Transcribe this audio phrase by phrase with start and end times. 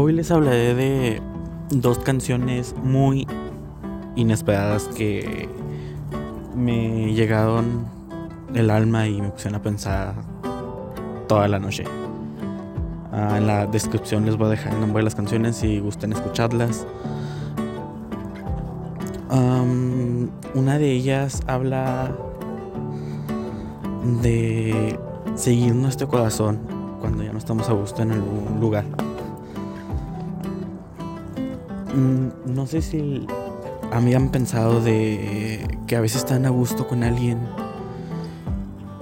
[0.00, 1.20] Hoy les hablaré de
[1.70, 3.26] dos canciones muy
[4.14, 5.48] inesperadas que
[6.54, 7.84] me llegaron
[8.54, 10.14] el alma y me pusieron a pensar
[11.26, 11.82] toda la noche.
[13.10, 16.12] Ah, en la descripción les voy a dejar el nombre de las canciones si gustan
[16.12, 16.86] escucharlas.
[20.54, 22.12] una de ellas habla
[24.22, 24.96] de
[25.34, 26.60] seguir nuestro corazón
[27.00, 28.84] cuando ya no estamos a gusto en algún lugar.
[31.98, 33.26] Mm, no sé si
[33.90, 37.38] han pensado de que a veces están a gusto con alguien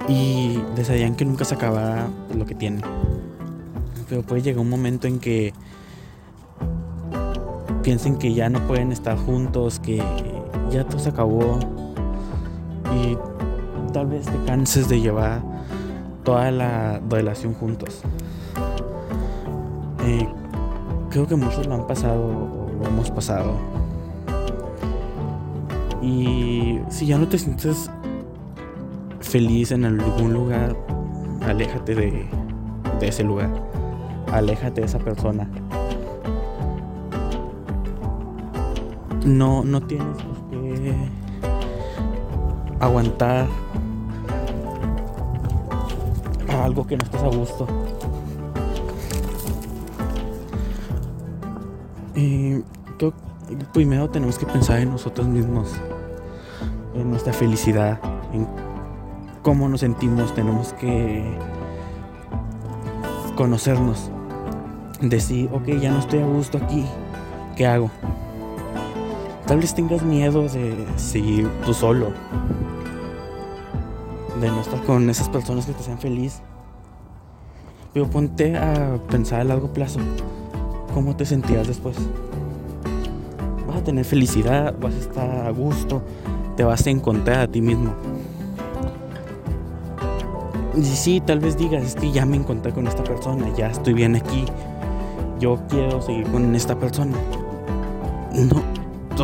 [0.07, 2.81] y desearían que nunca se acabara lo que tienen.
[4.09, 5.53] Pero puede llegar un momento en que
[7.83, 10.01] piensen que ya no pueden estar juntos, que
[10.71, 11.59] ya todo se acabó
[12.95, 13.15] y
[13.93, 15.43] tal vez te canses de llevar
[16.23, 18.01] toda la relación juntos.
[20.03, 20.27] Eh,
[21.11, 23.53] creo que muchos lo han pasado hemos pasado.
[26.01, 27.89] Y si ya no te sientes
[29.19, 30.75] feliz en algún lugar,
[31.45, 32.25] aléjate de,
[32.99, 33.49] de ese lugar.
[34.31, 35.47] Aléjate de esa persona.
[39.25, 40.17] No, no tienes
[40.49, 40.95] que
[42.79, 43.47] aguantar
[46.63, 47.67] algo que no estás a gusto.
[52.17, 52.63] Y
[53.73, 55.71] primero tenemos que pensar en nosotros mismos,
[56.95, 57.99] en nuestra felicidad,
[58.33, 58.47] en
[59.43, 61.23] cómo nos sentimos, tenemos que
[63.35, 64.09] conocernos.
[64.99, 66.83] Decir, ok, ya no estoy a gusto aquí,
[67.55, 67.91] ¿qué hago?
[69.45, 72.13] Tal vez tengas miedo de seguir tú solo,
[74.41, 76.41] de no estar con esas personas que te sean feliz.
[77.93, 79.99] Pero ponte a pensar a largo plazo,
[80.97, 81.95] ¿cómo te sentías después?
[83.67, 86.01] Vas a tener felicidad, vas a estar a gusto,
[86.55, 87.93] te vas a encontrar a ti mismo.
[90.75, 93.93] Y sí, tal vez digas, es que ya me encontré con esta persona, ya estoy
[93.93, 94.45] bien aquí,
[95.39, 97.15] yo quiero seguir con esta persona.
[98.33, 98.63] No,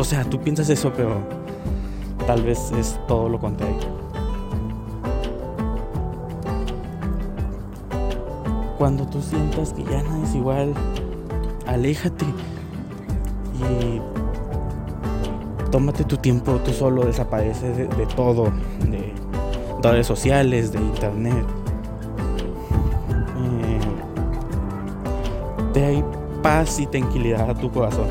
[0.00, 1.16] o sea, tú piensas eso, pero
[2.24, 3.78] tal vez es todo lo contrario.
[8.78, 10.72] Cuando tú sientas que ya nada es igual,
[11.66, 12.24] aléjate
[13.54, 14.00] y
[15.70, 18.52] tómate tu tiempo, tú solo desaparece de todo,
[18.90, 19.14] de
[19.90, 21.44] redes sociales, de internet.
[23.38, 23.80] Eh,
[25.72, 26.04] de ahí
[26.42, 28.08] paz y tranquilidad a tu corazón.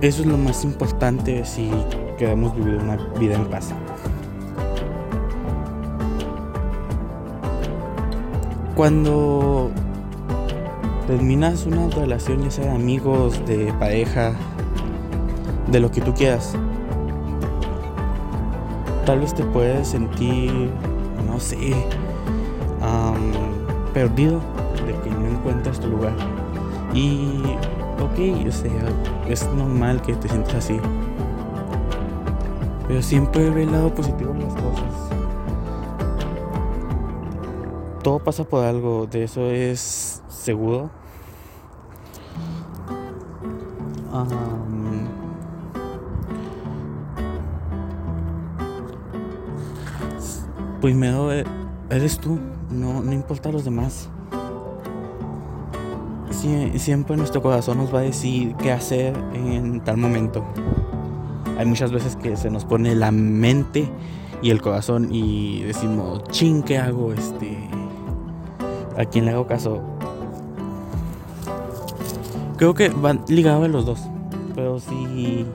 [0.00, 1.70] Eso es lo más importante si
[2.18, 3.72] queremos vivir una vida en paz.
[8.76, 9.70] Cuando
[11.06, 14.32] terminas una relación, ya sea de amigos, de pareja,
[15.70, 16.54] de lo que tú quieras,
[19.06, 20.70] tal vez te puedes sentir,
[21.26, 21.74] no sé,
[23.92, 24.40] perdido
[24.86, 26.14] de que no encuentras tu lugar.
[26.92, 27.42] Y,
[28.00, 28.72] ok, o sea,
[29.28, 30.80] es normal que te sientas así.
[32.88, 35.23] Pero siempre ve el lado positivo de las cosas.
[38.04, 40.90] Todo pasa por algo, de eso es seguro.
[50.84, 51.44] primero e-,
[51.88, 52.38] eres tú,
[52.70, 54.10] no, no importa los demás.
[56.76, 60.44] siempre nuestro corazón nos va a decir qué hacer en tal momento.
[61.58, 63.88] Hay muchas veces que se nos pone la mente
[64.42, 67.14] y el corazón y decimos, ching, ¿qué hago?
[67.14, 67.56] Este,
[68.96, 69.80] ¿A quién le hago caso?
[72.56, 74.00] Creo que van ligados los dos.
[74.54, 75.46] Pero si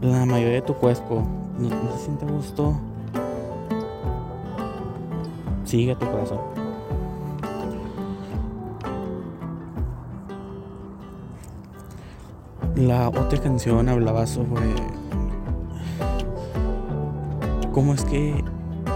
[0.00, 1.22] la mayoría de tu cuerpo
[1.58, 2.74] no, no se siente a gusto,
[5.64, 6.38] sigue tu corazón.
[12.76, 14.74] La otra canción hablaba sobre
[17.72, 18.44] cómo es que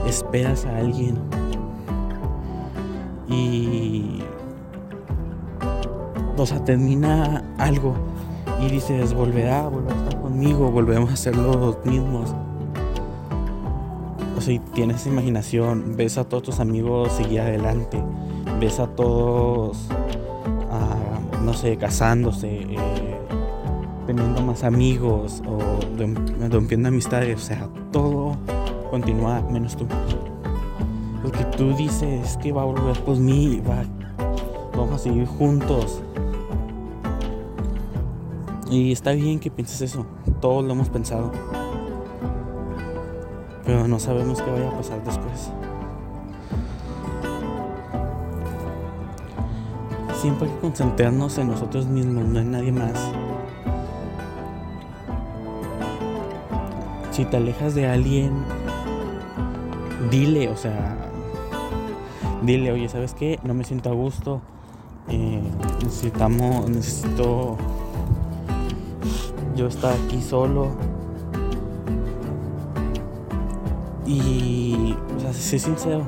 [0.06, 1.18] esperas a alguien
[6.42, 7.94] o sea, termina algo
[8.60, 12.34] y dices, volverá, volverá a estar conmigo, volvemos a ser los mismos
[14.40, 18.02] si tienes imaginación, ves a todos tus amigos seguir adelante,
[18.58, 19.86] ves a todos,
[20.70, 20.96] ah,
[21.42, 23.18] no sé, casándose, eh,
[24.06, 25.58] teniendo más amigos o
[26.48, 28.36] rompiendo amistades, o sea, todo
[28.90, 29.86] continúa menos tú.
[31.22, 33.84] Porque tú dices que va a volver pues mí, va,
[34.74, 36.02] vamos a seguir juntos.
[38.70, 40.06] Y está bien que pienses eso,
[40.40, 41.32] todos lo hemos pensado.
[43.64, 45.50] Pero no sabemos qué vaya a pasar después.
[50.20, 52.92] Siempre hay que concentrarnos en nosotros mismos, no en nadie más.
[57.10, 58.32] Si te alejas de alguien,
[60.12, 60.96] dile, o sea,
[62.42, 63.40] dile, oye, ¿sabes qué?
[63.42, 64.40] No me siento a gusto.
[65.08, 65.42] Eh,
[65.82, 67.56] necesitamos, necesito
[69.56, 70.68] yo estar aquí solo.
[74.06, 76.02] Y, o sea, sé sincero.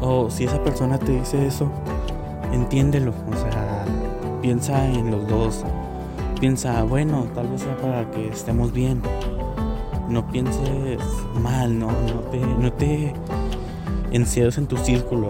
[0.00, 1.70] O si esa persona te dice eso,
[2.52, 3.10] entiéndelo.
[3.10, 3.84] O sea,
[4.42, 5.64] piensa en los dos.
[6.40, 9.02] Piensa, bueno, tal vez sea para que estemos bien.
[10.08, 11.00] No pienses
[11.40, 13.14] mal, no, no te, no te
[14.56, 15.28] en tu círculo.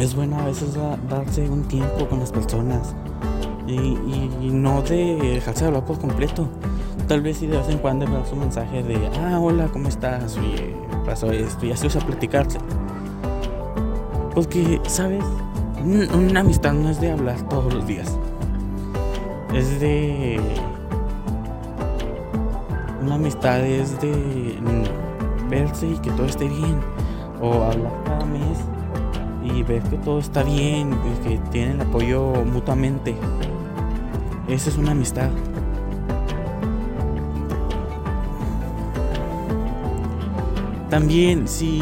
[0.00, 0.78] Es bueno a veces
[1.10, 2.94] darse un tiempo con las personas
[3.66, 6.48] y, no de dejarse hablar por completo.
[7.06, 10.38] Tal vez si de vez en cuando le un mensaje de, ah, hola, ¿cómo estás?
[10.38, 10.74] Oye,
[11.04, 12.56] pasó esto y así a platicarse.
[14.34, 15.22] Porque, ¿sabes?
[15.84, 18.16] Una amistad no es de hablar todos los días.
[19.52, 20.40] Es de...
[23.02, 24.56] Una amistad es de
[25.50, 26.80] verse y que todo esté bien.
[27.42, 28.56] O hablar cada mes
[29.54, 33.16] y ver que todo está bien, que tienen apoyo mutuamente.
[34.48, 35.30] Esa es una amistad.
[40.90, 41.78] También, si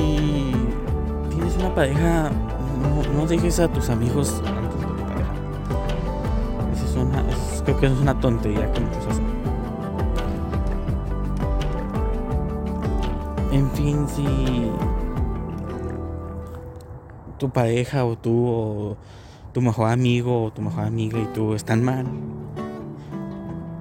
[1.31, 2.31] tienes una pareja,
[3.17, 5.33] no, dejes a tus amigos antes de tu pareja.
[6.75, 7.25] Esa es una,
[7.65, 9.25] creo que es una tontería que muchos hacen.
[13.51, 14.71] En fin, si
[17.39, 18.97] tu pareja o tú o
[19.53, 22.07] tu mejor amigo o tu mejor amiga y tú están mal,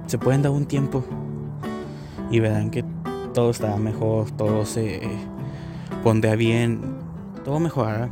[0.06, 1.04] se pueden dar un tiempo
[2.30, 2.84] y verán que
[3.34, 5.00] todo estará mejor, todo se
[6.02, 6.80] pondrá bien,
[7.44, 8.08] todo mejorará.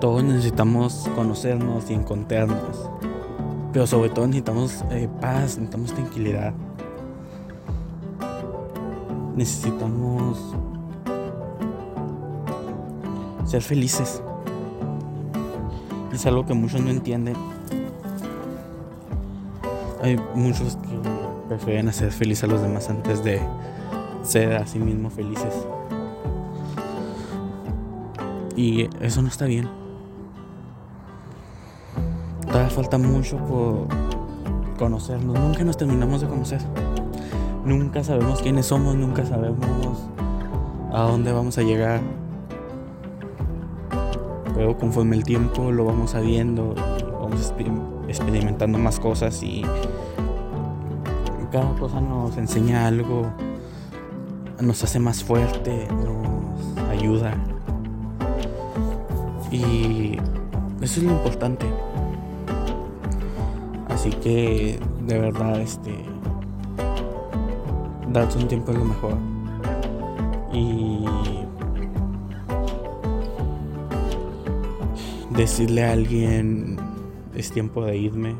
[0.00, 2.88] Todos necesitamos conocernos y encontrarnos,
[3.72, 6.54] pero sobre todo necesitamos eh, paz, necesitamos tranquilidad.
[9.34, 10.54] Necesitamos
[13.48, 14.22] ser felices.
[16.12, 17.34] Es algo que muchos no entienden.
[20.02, 23.40] Hay muchos que prefieren hacer feliz a los demás antes de
[24.22, 25.54] ser a sí mismos felices.
[28.54, 29.68] Y eso no está bien.
[32.46, 33.86] Todavía falta mucho por
[34.78, 35.38] conocernos.
[35.38, 36.60] Nunca nos terminamos de conocer.
[37.64, 39.66] Nunca sabemos quiénes somos, nunca sabemos
[40.92, 42.17] a dónde vamos a llegar.
[44.58, 46.74] Pero conforme el tiempo lo vamos sabiendo,
[47.12, 47.54] vamos
[48.08, 49.62] experimentando más cosas y
[51.52, 53.32] cada cosa nos enseña algo,
[54.60, 57.36] nos hace más fuerte, nos ayuda.
[59.52, 60.18] Y
[60.80, 61.66] eso es lo importante.
[63.90, 66.04] Así que de verdad, este,
[68.12, 69.14] darse un tiempo es lo mejor.
[70.52, 71.04] Y
[75.38, 76.76] decirle a alguien
[77.32, 78.34] es tiempo de irme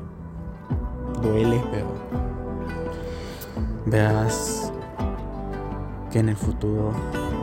[1.23, 1.87] duele, pero
[3.87, 4.73] veas
[6.11, 6.91] que en el futuro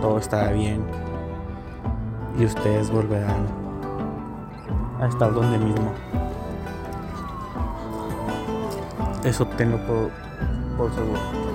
[0.01, 0.83] todo estará bien
[2.37, 3.47] y ustedes volverán
[4.99, 5.93] a estar donde mismo.
[9.23, 10.11] Eso tengo por,
[10.77, 11.54] por seguro.